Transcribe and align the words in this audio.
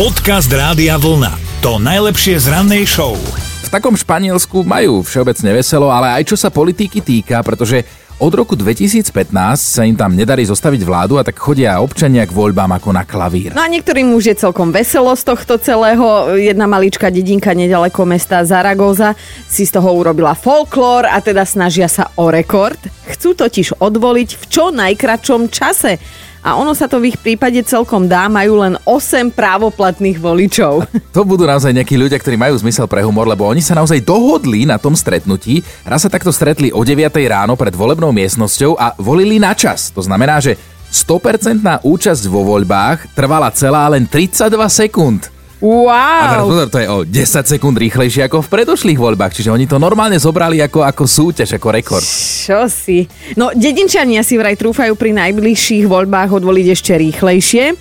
Podcast 0.00 0.48
Rádia 0.48 0.96
Vlna. 0.96 1.60
To 1.60 1.76
najlepšie 1.76 2.40
z 2.40 2.48
rannej 2.48 2.88
show. 2.88 3.20
V 3.36 3.68
takom 3.68 3.92
Španielsku 3.92 4.64
majú 4.64 5.04
všeobecne 5.04 5.52
veselo, 5.52 5.92
ale 5.92 6.16
aj 6.16 6.24
čo 6.24 6.40
sa 6.40 6.48
politiky 6.48 7.04
týka, 7.04 7.44
pretože 7.44 7.84
od 8.16 8.32
roku 8.32 8.56
2015 8.56 9.12
sa 9.60 9.84
im 9.84 9.92
tam 9.92 10.16
nedarí 10.16 10.48
zostaviť 10.48 10.88
vládu 10.88 11.20
a 11.20 11.24
tak 11.28 11.36
chodia 11.36 11.84
občania 11.84 12.24
k 12.24 12.32
voľbám 12.32 12.80
ako 12.80 12.96
na 12.96 13.04
klavír. 13.04 13.52
No 13.52 13.60
a 13.60 13.68
niektorým 13.68 14.16
už 14.16 14.32
je 14.32 14.40
celkom 14.40 14.72
veselo 14.72 15.12
z 15.12 15.20
tohto 15.20 15.60
celého. 15.60 16.32
Jedna 16.32 16.64
maličká 16.64 17.12
dedinka 17.12 17.52
nedaleko 17.52 18.08
mesta 18.08 18.40
Zaragoza 18.40 19.12
si 19.52 19.68
z 19.68 19.76
toho 19.76 19.92
urobila 19.92 20.32
folklór 20.32 21.12
a 21.12 21.20
teda 21.20 21.44
snažia 21.44 21.92
sa 21.92 22.08
o 22.16 22.32
rekord. 22.32 22.80
Chcú 23.04 23.36
totiž 23.36 23.76
odvoliť 23.76 24.30
v 24.32 24.44
čo 24.48 24.72
najkračom 24.72 25.52
čase 25.52 26.00
a 26.40 26.56
ono 26.56 26.72
sa 26.72 26.88
to 26.88 27.00
v 27.00 27.12
ich 27.12 27.18
prípade 27.20 27.60
celkom 27.68 28.08
dá, 28.08 28.28
majú 28.32 28.64
len 28.64 28.80
8 28.88 29.32
právoplatných 29.32 30.16
voličov. 30.16 30.74
To 31.16 31.26
budú 31.26 31.42
naozaj 31.42 31.74
nejakí 31.74 31.98
ľudia, 31.98 32.22
ktorí 32.22 32.38
majú 32.38 32.54
zmysel 32.54 32.86
pre 32.86 33.02
humor, 33.02 33.26
lebo 33.26 33.42
oni 33.42 33.58
sa 33.58 33.74
naozaj 33.74 34.00
dohodli 34.06 34.62
na 34.62 34.78
tom 34.78 34.94
stretnutí. 34.94 35.60
Raz 35.82 36.06
sa 36.06 36.10
takto 36.12 36.30
stretli 36.30 36.70
o 36.70 36.86
9 36.86 37.10
ráno 37.26 37.58
pred 37.58 37.74
volebnou 37.74 38.14
miestnosťou 38.14 38.78
a 38.78 38.94
volili 38.94 39.42
na 39.42 39.50
čas. 39.52 39.90
To 39.90 40.00
znamená, 40.00 40.38
že 40.38 40.54
100% 40.90 41.82
účasť 41.82 42.24
vo 42.30 42.46
voľbách 42.46 43.14
trvala 43.14 43.50
celá 43.50 43.90
len 43.90 44.06
32 44.06 44.54
sekúnd. 44.70 45.39
Wow! 45.60 45.92
A 45.92 46.24
teraz 46.24 46.48
pozor, 46.48 46.68
to 46.72 46.78
je 46.80 46.88
o 46.88 46.98
10 47.04 47.52
sekúnd 47.52 47.76
rýchlejšie 47.76 48.24
ako 48.24 48.40
v 48.40 48.48
predošlých 48.48 48.96
voľbách, 48.96 49.36
čiže 49.36 49.52
oni 49.52 49.68
to 49.68 49.76
normálne 49.76 50.16
zobrali 50.16 50.56
ako, 50.64 50.80
ako 50.88 51.04
súťaž, 51.04 51.60
ako 51.60 51.68
rekord. 51.68 52.06
Čo 52.48 52.64
si? 52.72 53.04
No, 53.36 53.52
dedinčania 53.52 54.24
si 54.24 54.40
vraj 54.40 54.56
trúfajú 54.56 54.96
pri 54.96 55.12
najbližších 55.12 55.84
voľbách 55.84 56.40
odvoliť 56.40 56.66
ešte 56.72 56.96
rýchlejšie. 56.96 57.76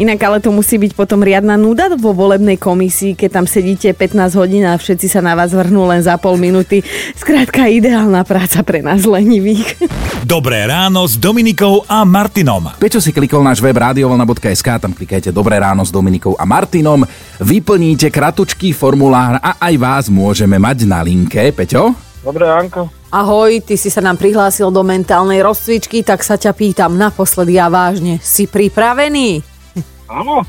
Inak 0.00 0.16
ale 0.24 0.40
to 0.40 0.48
musí 0.48 0.80
byť 0.80 0.96
potom 0.96 1.20
riadna 1.20 1.60
nuda 1.60 1.92
vo 1.92 2.16
volebnej 2.16 2.56
komisii, 2.56 3.20
keď 3.20 3.36
tam 3.36 3.44
sedíte 3.44 3.92
15 3.92 4.32
hodín 4.32 4.64
a 4.64 4.72
všetci 4.80 5.12
sa 5.12 5.20
na 5.20 5.36
vás 5.36 5.52
vrhnú 5.52 5.84
len 5.84 6.00
za 6.00 6.16
pol 6.16 6.40
minúty. 6.40 6.80
Skrátka 7.12 7.68
ideálna 7.68 8.24
práca 8.24 8.64
pre 8.64 8.80
nás 8.80 9.04
lenivých. 9.04 9.76
Dobré 10.24 10.64
ráno 10.64 11.04
s 11.04 11.20
Dominikou 11.20 11.84
a 11.84 12.08
Martinom. 12.08 12.72
Prečo 12.80 12.96
si 12.96 13.12
klikol 13.12 13.44
náš 13.44 13.60
web 13.60 13.76
radiovolna.sk, 13.76 14.68
tam 14.80 14.96
klikajte 14.96 15.36
Dobré 15.36 15.60
ráno 15.60 15.84
s 15.84 15.92
Dominikou 15.92 16.32
a 16.32 16.48
Martinom, 16.48 17.04
vyplníte 17.36 18.08
kratučký 18.08 18.72
formulár 18.72 19.36
a 19.36 19.60
aj 19.60 19.74
vás 19.76 20.04
môžeme 20.08 20.56
mať 20.56 20.88
na 20.88 21.04
linke. 21.04 21.52
Peťo? 21.52 21.92
Dobre, 22.24 22.48
Anko. 22.48 22.88
Ahoj, 23.12 23.60
ty 23.60 23.76
si 23.76 23.92
sa 23.92 24.00
nám 24.00 24.16
prihlásil 24.16 24.72
do 24.72 24.80
mentálnej 24.80 25.44
rozcvičky, 25.44 26.00
tak 26.00 26.24
sa 26.24 26.40
ťa 26.40 26.56
pýtam 26.56 26.96
naposledy 26.96 27.60
a 27.60 27.68
vážne. 27.68 28.16
Si 28.24 28.48
pripravený? 28.48 29.49
Áno. 30.10 30.42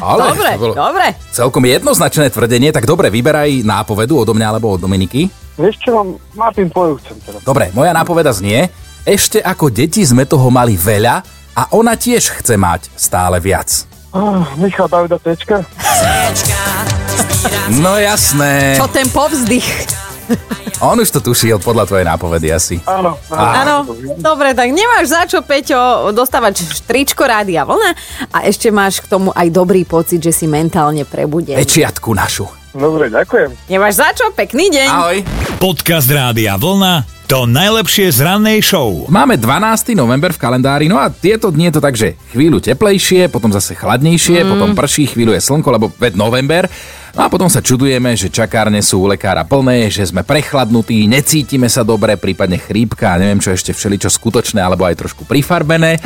Ale 0.00 0.20
dobre, 0.32 0.50
to 0.56 0.60
bolo 0.64 0.74
dobre. 0.74 1.06
Celkom 1.28 1.62
jednoznačné 1.68 2.32
tvrdenie, 2.32 2.72
tak 2.72 2.88
dobre, 2.88 3.12
vyberaj 3.12 3.60
nápovedu 3.60 4.24
odo 4.24 4.32
mňa 4.32 4.46
alebo 4.48 4.72
od 4.72 4.80
Dominiky. 4.80 5.28
Vieš 5.60 5.76
čo, 5.84 5.90
mám 5.92 6.16
Martin 6.32 6.72
tvoju 6.72 6.96
chcem 7.04 7.20
teraz. 7.20 7.40
Dobre, 7.44 7.68
moja 7.76 7.92
nápoveda 7.92 8.32
znie, 8.32 8.72
ešte 9.04 9.44
ako 9.44 9.68
deti 9.68 10.00
sme 10.00 10.24
toho 10.24 10.48
mali 10.48 10.74
veľa 10.80 11.20
a 11.52 11.62
ona 11.76 11.94
tiež 11.94 12.40
chce 12.40 12.56
mať 12.56 12.88
stále 12.96 13.36
viac. 13.38 13.84
Ah, 14.16 14.48
Michal 14.56 14.88
Davida 14.88 15.20
Tečka. 15.20 15.62
No 17.76 18.00
jasné. 18.00 18.80
Čo 18.80 18.88
ten 18.88 19.06
povzdych? 19.12 19.68
On 20.88 20.98
už 20.98 21.08
to 21.08 21.20
tušil 21.22 21.62
podľa 21.62 21.86
tvojej 21.86 22.06
nápovedy 22.06 22.50
asi. 22.50 22.76
Áno. 22.84 23.16
Áno, 23.30 23.88
dobre, 24.18 24.52
tak 24.52 24.74
nemáš 24.74 25.14
za 25.14 25.22
čo, 25.24 25.40
Peťo, 25.40 26.10
dostávať 26.10 26.66
štričko 26.66 27.24
Rádia 27.24 27.64
Vlna 27.64 27.90
a 28.34 28.44
ešte 28.44 28.68
máš 28.74 29.00
k 29.00 29.08
tomu 29.08 29.30
aj 29.32 29.48
dobrý 29.54 29.86
pocit, 29.86 30.20
že 30.20 30.34
si 30.34 30.50
mentálne 30.50 31.06
prebudený. 31.06 31.56
Pečiatku 31.62 32.10
našu. 32.12 32.50
Dobre, 32.74 33.06
ďakujem. 33.06 33.54
Nemáš 33.70 34.02
za 34.02 34.10
čo, 34.18 34.34
pekný 34.34 34.66
deň. 34.74 34.88
Ahoj. 34.90 35.18
Podcast 35.62 36.10
Rádia 36.10 36.58
Vlna. 36.58 37.13
To 37.34 37.50
najlepšie 37.50 38.14
z 38.14 38.22
rannej 38.22 38.62
show. 38.62 39.10
Máme 39.10 39.34
12. 39.34 39.98
november 39.98 40.30
v 40.30 40.38
kalendári, 40.38 40.86
no 40.86 41.02
a 41.02 41.10
tieto 41.10 41.50
dni 41.50 41.66
je 41.66 41.74
to 41.74 41.82
tak, 41.82 41.98
že 41.98 42.14
chvíľu 42.30 42.62
teplejšie, 42.62 43.26
potom 43.26 43.50
zase 43.50 43.74
chladnejšie, 43.74 44.46
mm. 44.46 44.50
potom 44.54 44.70
prší, 44.78 45.10
chvíľu 45.10 45.34
je 45.34 45.42
slnko, 45.42 45.66
lebo 45.74 45.90
ved 45.98 46.14
november. 46.14 46.70
No 47.14 47.26
a 47.26 47.30
potom 47.30 47.46
sa 47.46 47.62
čudujeme, 47.62 48.14
že 48.18 48.30
čakárne 48.30 48.82
sú 48.82 49.02
u 49.02 49.10
lekára 49.10 49.46
plné, 49.46 49.86
že 49.86 50.02
sme 50.02 50.26
prechladnutí, 50.26 51.06
necítime 51.10 51.70
sa 51.70 51.86
dobre, 51.86 52.18
prípadne 52.18 52.58
chrípka 52.58 53.14
a 53.14 53.18
neviem 53.22 53.38
čo 53.38 53.54
ešte 53.54 53.70
všeličo 53.70 54.10
skutočné 54.10 54.58
alebo 54.58 54.82
aj 54.82 54.98
trošku 54.98 55.22
prifarbené. 55.26 55.98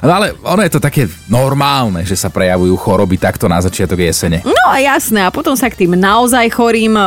No 0.00 0.12
ale 0.20 0.32
ono 0.40 0.64
je 0.64 0.72
to 0.72 0.80
také 0.80 1.08
normálne, 1.28 2.04
že 2.08 2.16
sa 2.16 2.32
prejavujú 2.32 2.76
choroby 2.80 3.20
takto 3.20 3.44
na 3.44 3.60
začiatok 3.60 4.00
jesene. 4.00 4.40
No 4.40 4.64
a 4.68 4.80
jasné, 4.80 5.24
a 5.24 5.32
potom 5.32 5.52
sa 5.52 5.68
k 5.68 5.84
tým 5.84 5.96
naozaj 5.96 6.48
chorým 6.52 6.96
o, 6.96 7.04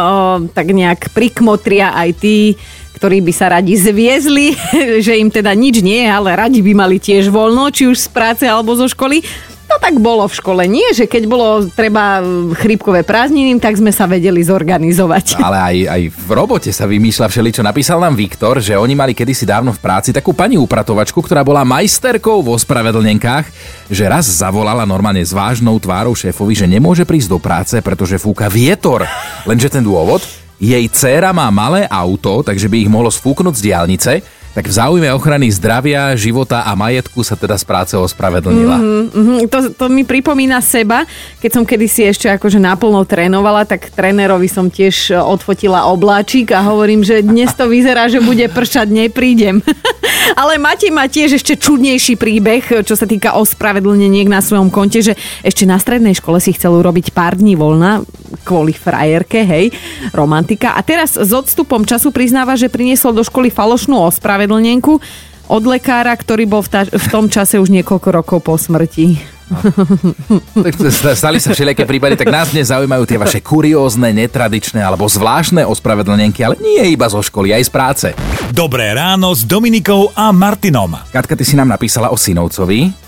tak 0.54 0.70
nejak 0.74 1.10
prikmotria 1.14 1.98
aj 1.98 2.10
tí, 2.22 2.54
ktorí 2.98 3.22
by 3.22 3.34
sa 3.34 3.54
radi 3.54 3.78
zviezli, 3.78 4.58
že 5.06 5.14
im 5.22 5.30
teda 5.30 5.54
nič 5.54 5.86
nie, 5.86 6.10
ale 6.10 6.34
radi 6.34 6.66
by 6.66 6.74
mali 6.74 6.98
tiež 6.98 7.30
voľno, 7.30 7.70
či 7.70 7.86
už 7.86 7.96
z 7.96 8.10
práce 8.10 8.44
alebo 8.50 8.74
zo 8.74 8.90
školy. 8.90 9.22
No 9.68 9.76
tak 9.84 10.00
bolo 10.00 10.24
v 10.24 10.34
škole, 10.34 10.64
nie? 10.64 10.96
Že 10.96 11.12
keď 11.12 11.24
bolo 11.28 11.68
treba 11.68 12.24
chrípkové 12.56 13.04
prázdniny, 13.04 13.60
tak 13.60 13.76
sme 13.76 13.92
sa 13.92 14.08
vedeli 14.08 14.40
zorganizovať. 14.40 15.36
Ale 15.44 15.60
aj, 15.60 15.78
aj 15.92 16.02
v 16.08 16.30
robote 16.32 16.72
sa 16.72 16.88
vymýšľa 16.88 17.28
všeličo. 17.28 17.62
Napísal 17.68 18.00
nám 18.00 18.16
Viktor, 18.16 18.64
že 18.64 18.80
oni 18.80 18.96
mali 18.96 19.12
kedysi 19.12 19.44
dávno 19.44 19.76
v 19.76 19.84
práci 19.84 20.16
takú 20.16 20.32
pani 20.32 20.56
upratovačku, 20.56 21.20
ktorá 21.20 21.44
bola 21.44 21.68
majsterkou 21.68 22.40
vo 22.40 22.56
spravedlnenkách, 22.56 23.46
že 23.92 24.08
raz 24.08 24.24
zavolala 24.32 24.88
normálne 24.88 25.22
s 25.22 25.36
vážnou 25.36 25.76
tvárou 25.84 26.16
šéfovi, 26.16 26.56
že 26.56 26.66
nemôže 26.66 27.04
prísť 27.04 27.28
do 27.36 27.40
práce, 27.44 27.76
pretože 27.84 28.16
fúka 28.16 28.48
vietor. 28.48 29.04
Lenže 29.44 29.68
ten 29.68 29.84
dôvod, 29.84 30.24
jej 30.58 30.86
dcéra 30.90 31.34
má 31.34 31.48
malé 31.54 31.86
auto, 31.86 32.42
takže 32.42 32.66
by 32.66 32.86
ich 32.86 32.92
mohlo 32.92 33.14
sfúknuť 33.14 33.54
z 33.54 33.66
diálnice, 33.70 34.12
tak 34.58 34.66
v 34.66 34.74
záujme 34.74 35.14
ochrany 35.14 35.54
zdravia, 35.54 36.18
života 36.18 36.66
a 36.66 36.74
majetku 36.74 37.22
sa 37.22 37.38
teda 37.38 37.62
z 37.62 37.62
práce 37.62 37.94
ospravedlnila. 37.94 38.82
Mm-hmm, 38.82 39.40
to, 39.54 39.70
to 39.70 39.86
mi 39.86 40.02
pripomína 40.02 40.66
seba, 40.66 41.06
keď 41.38 41.52
som 41.54 41.62
kedysi 41.62 42.10
ešte 42.10 42.26
akože 42.26 42.58
naplno 42.58 43.06
trénovala, 43.06 43.70
tak 43.70 43.94
trénerovi 43.94 44.50
som 44.50 44.66
tiež 44.66 45.14
odfotila 45.14 45.86
obláčik 45.94 46.58
a 46.58 46.66
hovorím, 46.66 47.06
že 47.06 47.22
dnes 47.22 47.54
to 47.54 47.70
vyzerá, 47.70 48.10
že 48.10 48.18
bude 48.18 48.50
pršať, 48.50 48.90
neprídem. 48.90 49.62
Ale 50.42 50.58
Matej 50.58 50.90
má 50.90 51.06
tiež 51.06 51.38
ešte 51.38 51.54
čudnejší 51.54 52.18
príbeh, 52.18 52.82
čo 52.82 52.98
sa 52.98 53.06
týka 53.06 53.38
ospravedlneniek 53.38 54.26
na 54.26 54.42
svojom 54.42 54.74
konte, 54.74 55.06
že 55.06 55.14
ešte 55.46 55.70
na 55.70 55.78
strednej 55.78 56.18
škole 56.18 56.42
si 56.42 56.58
chcel 56.58 56.74
urobiť 56.82 57.14
pár 57.14 57.38
dní 57.38 57.54
voľna 57.54 58.02
kvôli 58.44 58.76
frajerke, 58.76 59.44
hej, 59.44 59.72
romantika. 60.12 60.76
A 60.76 60.82
teraz 60.84 61.16
s 61.16 61.32
odstupom 61.32 61.84
času 61.84 62.12
priznáva, 62.12 62.60
že 62.60 62.72
priniesol 62.72 63.16
do 63.16 63.24
školy 63.24 63.52
falošnú 63.52 63.98
ospravedlnenku 64.08 65.00
od 65.48 65.64
lekára, 65.64 66.12
ktorý 66.12 66.44
bol 66.44 66.62
v, 66.64 66.70
ta- 66.70 66.92
v 66.92 67.08
tom 67.08 67.32
čase 67.32 67.56
už 67.58 67.72
niekoľko 67.72 68.10
rokov 68.12 68.40
po 68.44 68.60
smrti. 68.60 69.38
Tak 70.60 70.74
stali 71.16 71.40
sa 71.40 71.56
všelijaké 71.56 71.88
prípady, 71.88 72.20
tak 72.20 72.28
nás 72.28 72.52
dnes 72.52 72.68
zaujímajú 72.68 73.08
tie 73.08 73.16
vaše 73.16 73.40
kuriózne, 73.40 74.12
netradičné 74.12 74.84
alebo 74.84 75.08
zvláštne 75.08 75.64
ospravedlnenky, 75.64 76.44
ale 76.44 76.60
nie 76.60 76.92
iba 76.92 77.08
zo 77.08 77.24
školy, 77.24 77.56
aj 77.56 77.64
z 77.64 77.72
práce. 77.72 78.08
Dobré 78.52 78.92
ráno 78.92 79.32
s 79.32 79.48
Dominikou 79.48 80.12
a 80.12 80.36
Martinom. 80.36 81.00
Katka, 81.16 81.40
ty 81.40 81.48
si 81.48 81.56
nám 81.56 81.72
napísala 81.72 82.12
o 82.12 82.20
synovcovi. 82.20 83.07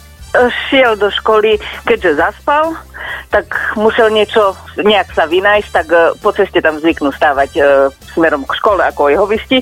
Šiel 0.70 0.96
do 0.96 1.10
školy, 1.10 1.58
keďže 1.86 2.22
zaspal, 2.22 2.78
tak 3.30 3.50
musel 3.78 4.10
niečo, 4.10 4.58
nejak 4.78 5.14
sa 5.14 5.30
vynájsť, 5.30 5.70
tak 5.70 5.88
e, 5.94 5.98
po 6.18 6.34
ceste 6.34 6.62
tam 6.62 6.82
zvyknú 6.82 7.14
stávať 7.14 7.52
e, 7.58 7.62
smerom 8.14 8.46
k 8.46 8.58
škole 8.58 8.82
ako 8.86 9.10
jeho 9.10 9.26
vysti. 9.30 9.62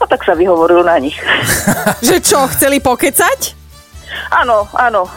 A 0.00 0.04
tak 0.04 0.24
sa 0.24 0.36
vyhovoril 0.36 0.84
na 0.84 0.96
nich. 1.00 1.16
Že 2.06 2.16
čo, 2.20 2.40
chceli 2.52 2.80
pokecať? 2.80 3.56
Áno, 4.32 4.68
áno. 4.76 5.08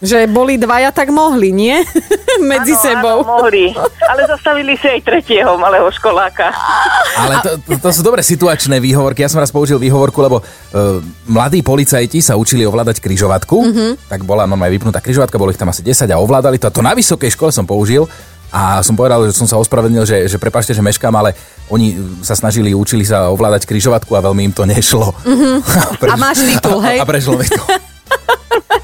Že 0.00 0.32
boli 0.32 0.56
dvaja, 0.56 0.88
tak 0.96 1.12
mohli, 1.12 1.52
nie? 1.52 1.76
Medzi 2.52 2.72
áno, 2.72 2.80
sebou. 2.80 3.18
Áno, 3.20 3.44
mohli. 3.44 3.76
Ale 4.00 4.24
zastavili 4.24 4.72
si 4.80 4.88
aj 4.88 5.00
tretieho 5.04 5.60
malého 5.60 5.84
školáka. 5.92 6.48
Ale 7.20 7.44
to, 7.44 7.50
to, 7.60 7.72
to 7.76 7.90
sú 7.92 8.00
dobré 8.00 8.24
situačné 8.24 8.80
výhovorky. 8.80 9.20
Ja 9.20 9.28
som 9.28 9.44
raz 9.44 9.52
použil 9.52 9.76
výhovorku, 9.76 10.16
lebo 10.24 10.40
uh, 10.40 11.04
mladí 11.28 11.60
policajti 11.60 12.24
sa 12.24 12.40
učili 12.40 12.64
ovládať 12.64 13.04
kryžovatku. 13.04 13.56
Mm-hmm. 13.60 13.90
Tak 14.08 14.24
bola 14.24 14.48
normálne 14.48 14.72
vypnutá 14.72 15.04
kryžovatka, 15.04 15.36
bolo 15.36 15.52
ich 15.52 15.60
tam 15.60 15.68
asi 15.68 15.84
10 15.84 16.08
a 16.08 16.16
ovládali 16.16 16.56
to. 16.56 16.72
A 16.72 16.74
to 16.74 16.80
na 16.80 16.96
vysokej 16.96 17.36
škole 17.36 17.52
som 17.52 17.68
použil. 17.68 18.08
A 18.50 18.82
som 18.82 18.98
povedal, 18.98 19.22
že 19.30 19.36
som 19.36 19.46
sa 19.46 19.60
ospravedlnil, 19.62 20.02
že, 20.02 20.26
že 20.26 20.34
prepašte, 20.34 20.74
že 20.74 20.82
meškám, 20.82 21.14
ale 21.14 21.38
oni 21.70 22.18
sa 22.26 22.34
snažili, 22.34 22.74
učili 22.74 23.06
sa 23.06 23.30
ovládať 23.30 23.62
kryžovatku 23.62 24.10
a 24.18 24.24
veľmi 24.26 24.50
im 24.50 24.54
to 24.56 24.64
nešlo. 24.66 25.12
Mm-hmm. 25.30 26.10
A 26.10 26.16
máš 26.18 26.42
titul, 26.42 26.82
hej? 26.82 26.98
A 26.98 27.06
prešlo 27.06 27.38
mi 27.38 27.46
to. 27.46 27.62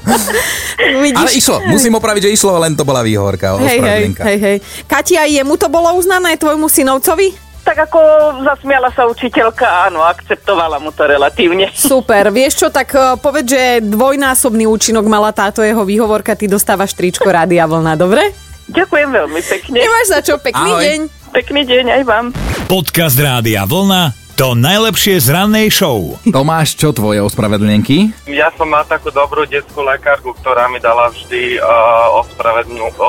Vidíš? 1.03 1.17
Ale 1.19 1.31
išlo, 1.35 1.57
musím 1.67 1.93
opraviť, 1.99 2.29
že 2.29 2.31
išlo, 2.33 2.57
len 2.57 2.73
to 2.73 2.87
bola 2.87 3.03
výhovorka. 3.03 3.57
Hej, 3.59 3.79
hej, 3.79 4.03
hej, 4.15 4.37
hej. 4.39 4.57
Katia, 4.87 5.27
jemu 5.27 5.53
to 5.59 5.67
bolo 5.67 5.91
uznané, 5.97 6.39
tvojmu 6.39 6.69
synovcovi? 6.69 7.47
Tak 7.67 7.91
ako 7.91 7.99
zasmiala 8.47 8.87
sa 8.95 9.03
učiteľka, 9.11 9.91
áno, 9.91 9.99
akceptovala 9.99 10.79
mu 10.79 10.95
to 10.95 11.03
relatívne. 11.03 11.67
Super, 11.75 12.31
vieš 12.31 12.63
čo, 12.63 12.67
tak 12.71 12.95
eh, 12.95 13.19
povedz, 13.19 13.51
že 13.51 13.63
dvojnásobný 13.83 14.63
účinok 14.63 15.03
mala 15.03 15.35
táto 15.35 15.59
jeho 15.59 15.83
výhovorka, 15.83 16.39
ty 16.39 16.47
dostávaš 16.47 16.95
tričko 16.95 17.27
Rádia 17.27 17.67
Vlna, 17.67 17.99
dobre? 17.99 18.31
Ďakujem 18.71 19.09
veľmi 19.11 19.41
pekne. 19.43 19.83
Nemáš 19.83 20.07
za 20.11 20.19
čo, 20.23 20.39
pekný 20.39 20.71
Ahoj. 20.71 20.83
deň. 20.83 20.99
Pekný 21.35 21.61
deň 21.67 21.85
aj 21.99 22.01
vám. 22.07 22.25
Podcast 22.71 23.19
Rádia 23.19 23.67
Vlna 23.67 24.26
to 24.37 24.53
najlepšie 24.53 25.17
z 25.17 25.33
rannej 25.33 25.73
show. 25.73 26.13
Tomáš, 26.21 26.77
čo 26.77 26.93
tvoje 26.93 27.17
ospravedlnenky? 27.25 28.13
Ja 28.29 28.53
som 28.53 28.69
mal 28.69 28.85
takú 28.85 29.09
dobrú 29.09 29.49
detskú 29.49 29.81
lekárku, 29.81 30.29
ktorá 30.37 30.69
mi 30.69 30.77
dala 30.77 31.09
vždy 31.09 31.57
uh, 31.57 32.21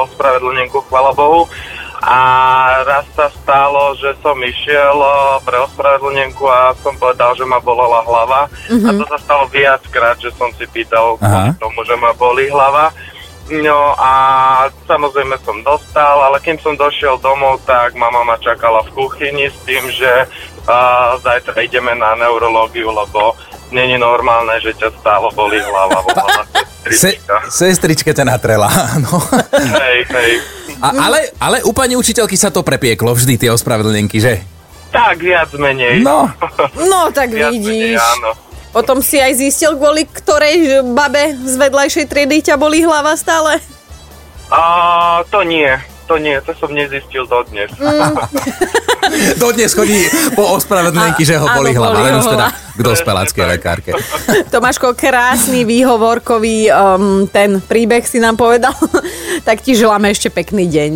ospravedlnenku, 0.09 0.89
chvala 0.89 1.13
Bohu. 1.13 1.45
A 2.01 2.19
raz 2.89 3.05
sa 3.13 3.29
stalo, 3.29 3.93
že 4.01 4.17
som 4.25 4.41
išiel 4.41 4.97
uh, 4.97 5.37
pre 5.45 5.61
ospravedlnenku 5.69 6.49
a 6.49 6.73
som 6.81 6.97
povedal, 6.97 7.37
že 7.37 7.45
ma 7.45 7.61
bolela 7.61 8.01
hlava. 8.09 8.49
A 8.73 8.89
to 8.97 9.05
sa 9.05 9.19
stalo 9.21 9.45
viackrát, 9.53 10.17
že 10.17 10.33
som 10.33 10.49
si 10.57 10.65
pýtal 10.73 11.21
Aha. 11.21 11.53
kvôli 11.53 11.61
tomu, 11.61 11.79
že 11.85 11.95
ma 12.01 12.17
bolí 12.17 12.49
hlava. 12.49 12.89
No 13.49 13.97
a 13.97 14.13
samozrejme 14.85 15.37
som 15.45 15.61
dostal, 15.61 16.21
ale 16.25 16.41
kým 16.41 16.57
som 16.61 16.77
došiel 16.77 17.21
domov, 17.21 17.65
tak 17.69 17.97
mama 17.97 18.25
ma 18.25 18.37
čakala 18.41 18.85
v 18.89 18.93
kuchyni 18.97 19.49
s 19.49 19.57
tým, 19.65 19.89
že 19.93 20.29
uh, 20.69 21.17
zajtra 21.19 21.65
ideme 21.65 21.97
na 21.97 22.15
neurológiu, 22.15 22.93
lebo 22.93 23.33
není 23.73 23.97
normálne, 23.97 24.61
že 24.61 24.77
ťa 24.77 24.89
stále 25.01 25.27
bolí 25.33 25.59
hlava. 25.59 26.05
Volala 26.05 26.43
Se, 26.89 27.21
sestrička. 27.53 28.17
ťa 28.17 28.25
natrela, 28.25 28.71
no. 29.05 29.21
Hej, 29.53 30.09
hej. 30.09 30.33
A, 30.81 30.89
ale, 31.11 31.19
ale 31.37 31.57
u 31.67 31.77
pani 31.77 31.99
učiteľky 32.01 32.33
sa 32.33 32.49
to 32.49 32.65
prepieklo 32.65 33.13
vždy, 33.13 33.37
tie 33.37 33.51
ospravedlnenky, 33.53 34.17
že? 34.17 34.41
Tak, 34.89 35.21
viac 35.21 35.53
menej. 35.53 36.01
No, 36.01 36.33
No 36.93 37.13
tak 37.13 37.35
viac 37.37 37.53
menej, 37.53 37.93
vidíš. 37.93 38.01
áno. 38.01 38.31
Potom 38.73 39.05
si 39.05 39.21
aj 39.21 39.37
zistil, 39.37 39.77
kvôli 39.77 40.09
ktorej 40.09 40.81
babe 40.97 41.37
z 41.37 41.55
vedľajšej 41.61 42.05
triedy 42.09 42.37
ťa 42.41 42.57
bolí 42.57 42.85
hlava 42.85 43.13
stále? 43.21 43.61
A 44.49 44.61
to 45.29 45.45
nie, 45.45 45.69
to 46.09 46.17
nie, 46.17 46.41
to 46.41 46.57
som 46.57 46.73
nezistil 46.73 47.29
dodnes. 47.29 47.69
dodnes 49.43 49.73
chodí 49.75 50.09
po 50.35 50.57
ospravedlnenky, 50.57 51.23
že 51.25 51.37
ho 51.39 51.47
boli 51.53 51.75
hlava, 51.75 51.99
len 52.05 52.19
už 52.21 52.27
teda 52.29 52.47
k 52.79 53.35
tak. 53.35 53.49
lekárke. 53.59 53.91
Tomáško, 54.55 54.95
krásny 54.95 55.67
výhovorkový 55.67 56.71
um, 56.71 57.27
ten 57.27 57.59
príbeh 57.59 58.07
si 58.07 58.23
nám 58.23 58.39
povedal. 58.39 58.75
tak 59.49 59.61
ti 59.61 59.75
želáme 59.75 60.11
ešte 60.15 60.31
pekný 60.31 60.71
deň. 60.71 60.91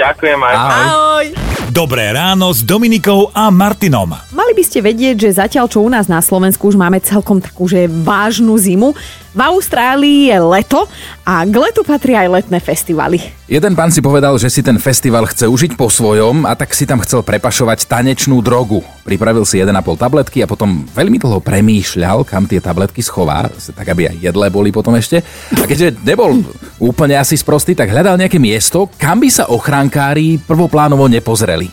Ďakujem 0.00 0.40
aj. 0.40 0.54
Ahoj. 0.54 0.80
Ahoj. 0.80 1.26
Dobré 1.70 2.10
ráno 2.10 2.50
s 2.50 2.66
Dominikou 2.66 3.30
a 3.30 3.46
Martinom. 3.46 4.10
Mali 4.34 4.52
by 4.58 4.62
ste 4.66 4.82
vedieť, 4.82 5.28
že 5.28 5.38
zatiaľ 5.38 5.70
čo 5.70 5.86
u 5.86 5.86
nás 5.86 6.10
na 6.10 6.18
Slovensku 6.18 6.66
už 6.66 6.74
máme 6.74 6.98
celkom 6.98 7.38
takú, 7.38 7.70
že 7.70 7.86
vážnu 7.86 8.58
zimu, 8.58 8.90
v 9.30 9.40
Austrálii 9.40 10.34
je 10.34 10.38
leto 10.42 10.90
a 11.22 11.46
k 11.46 11.54
letu 11.54 11.86
patria 11.86 12.26
aj 12.26 12.42
letné 12.42 12.58
festivaly. 12.58 13.22
Jeden 13.46 13.78
pán 13.78 13.94
si 13.94 14.02
povedal, 14.02 14.34
že 14.38 14.50
si 14.50 14.62
ten 14.62 14.74
festival 14.78 15.26
chce 15.30 15.46
užiť 15.46 15.78
po 15.78 15.86
svojom 15.86 16.46
a 16.46 16.58
tak 16.58 16.74
si 16.74 16.86
tam 16.86 16.98
chcel 17.02 17.22
prepašovať 17.22 17.86
tanečnú 17.86 18.42
drogu. 18.42 18.82
Pripravil 19.06 19.46
si 19.46 19.62
1,5 19.62 19.70
tabletky 19.98 20.42
a 20.42 20.50
potom 20.50 20.82
veľmi 20.90 21.18
dlho 21.22 21.38
premýšľal, 21.42 22.26
kam 22.26 22.50
tie 22.50 22.58
tabletky 22.58 23.02
schová, 23.02 23.46
tak 23.50 23.86
aby 23.86 24.10
aj 24.10 24.16
jedlé 24.18 24.46
boli 24.50 24.74
potom 24.74 24.98
ešte. 24.98 25.22
A 25.54 25.66
keďže 25.66 25.98
nebol 26.02 26.42
úplne 26.82 27.14
asi 27.14 27.38
sprostý, 27.38 27.78
tak 27.78 27.90
hľadal 27.90 28.18
nejaké 28.18 28.42
miesto, 28.42 28.90
kam 28.98 29.22
by 29.22 29.30
sa 29.30 29.46
ochránkári 29.50 30.42
prvoplánovo 30.42 31.06
nepozreli. 31.06 31.70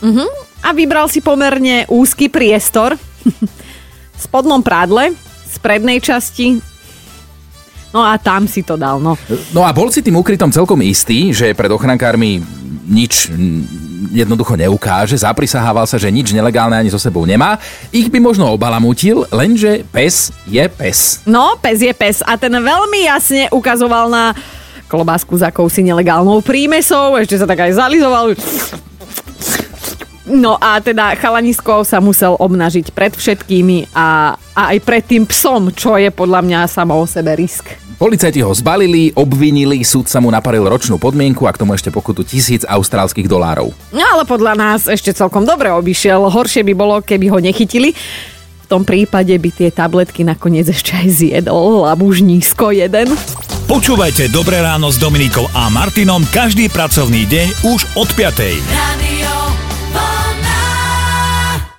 A 0.62 0.74
vybral 0.74 1.09
si 1.09 1.21
pomerne 1.21 1.89
úzky 1.89 2.30
priestor 2.30 2.98
v 4.18 4.19
spodnom 4.21 4.62
prádle, 4.62 5.13
z 5.48 5.57
prednej 5.63 5.98
časti. 6.04 6.76
No 7.95 8.03
a 8.03 8.19
tam 8.19 8.45
si 8.45 8.61
to 8.61 8.75
dal, 8.75 8.99
no. 8.99 9.15
No 9.55 9.63
a 9.63 9.71
bol 9.71 9.87
si 9.89 10.03
tým 10.03 10.19
ukrytom 10.19 10.51
celkom 10.51 10.83
istý, 10.83 11.31
že 11.31 11.55
pred 11.55 11.71
ochrankármi 11.71 12.43
nič 12.87 13.31
jednoducho 14.13 14.55
neukáže, 14.55 15.17
zaprisahával 15.17 15.83
sa, 15.89 15.99
že 15.99 16.13
nič 16.13 16.31
nelegálne 16.31 16.77
ani 16.77 16.91
so 16.93 17.01
sebou 17.01 17.25
nemá. 17.27 17.57
Ich 17.91 18.07
by 18.07 18.21
možno 18.21 18.47
obalamutil, 18.53 19.25
lenže 19.33 19.83
pes 19.89 20.31
je 20.47 20.63
pes. 20.69 21.25
No, 21.27 21.57
pes 21.59 21.81
je 21.83 21.91
pes 21.91 22.23
a 22.23 22.37
ten 22.39 22.53
veľmi 22.53 23.09
jasne 23.09 23.51
ukazoval 23.51 24.07
na 24.07 24.31
klobásku 24.87 25.35
s 25.35 25.43
akousi 25.43 25.83
nelegálnou 25.83 26.39
prímesou, 26.39 27.19
ešte 27.19 27.35
sa 27.35 27.45
tak 27.49 27.67
aj 27.67 27.75
zalizoval. 27.75 28.33
No 30.27 30.59
a 30.59 30.83
teda 30.83 31.15
chalanisko 31.15 31.88
sa 31.88 32.03
musel 32.03 32.35
obnažiť 32.35 32.91
pred 32.91 33.15
všetkými 33.15 33.95
a, 33.95 34.35
a 34.35 34.62
aj 34.75 34.77
pred 34.83 35.03
tým 35.07 35.24
psom, 35.24 35.71
čo 35.71 35.95
je 35.95 36.12
podľa 36.12 36.44
mňa 36.44 36.59
samo 36.68 37.00
o 37.00 37.07
sebe 37.07 37.31
risk. 37.39 37.71
Policajti 37.97 38.45
ho 38.45 38.53
zbalili, 38.53 39.09
obvinili, 39.18 39.81
súd 39.81 40.06
sa 40.06 40.21
mu 40.21 40.29
naparil 40.29 40.69
ročnú 40.69 41.01
podmienku 41.01 41.50
a 41.50 41.51
k 41.56 41.65
tomu 41.65 41.74
ešte 41.74 41.89
pokutu 41.89 42.21
tisíc 42.21 42.62
austrálskych 42.62 43.25
dolárov. 43.25 43.74
No 43.89 44.03
ale 44.06 44.21
podľa 44.21 44.53
nás 44.53 44.85
ešte 44.85 45.09
celkom 45.18 45.47
dobre 45.47 45.74
obišiel. 45.74 46.30
Horšie 46.30 46.62
by 46.62 46.73
bolo, 46.77 47.01
keby 47.01 47.25
ho 47.33 47.41
nechytili. 47.41 47.97
V 47.97 48.65
tom 48.69 48.85
prípade 48.85 49.33
by 49.33 49.50
tie 49.50 49.73
tabletky 49.73 50.21
nakoniec 50.27 50.69
ešte 50.69 50.94
aj 50.94 51.07
zjedol 51.09 51.89
labužnísko 51.89 52.75
jeden. 52.75 53.18
Počúvajte 53.65 54.30
Dobré 54.30 54.62
ráno 54.62 54.94
s 54.94 55.01
Dominikou 55.01 55.50
a 55.57 55.71
Martinom 55.73 56.21
každý 56.30 56.69
pracovný 56.69 57.25
deň 57.25 57.47
už 57.65 57.80
od 57.97 58.09
5. 58.13 58.62
Radio 58.69 59.06